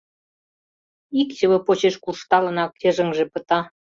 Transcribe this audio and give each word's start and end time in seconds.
Ик 1.21 1.29
чыве 1.37 1.57
почеш 1.65 1.95
куржталынак 2.03 2.71
йыжыҥже 2.83 3.25
пыта. 3.31 3.59